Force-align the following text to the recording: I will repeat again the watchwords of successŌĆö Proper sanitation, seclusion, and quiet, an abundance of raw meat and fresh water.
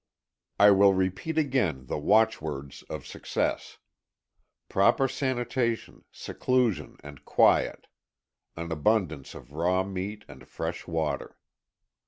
I 0.57 0.71
will 0.71 0.95
repeat 0.95 1.37
again 1.37 1.85
the 1.85 1.99
watchwords 1.99 2.81
of 2.89 3.03
successŌĆö 3.03 3.77
Proper 4.67 5.07
sanitation, 5.07 6.05
seclusion, 6.11 6.97
and 7.03 7.23
quiet, 7.23 7.85
an 8.55 8.71
abundance 8.71 9.35
of 9.35 9.51
raw 9.53 9.83
meat 9.83 10.25
and 10.27 10.47
fresh 10.47 10.87
water. 10.87 11.37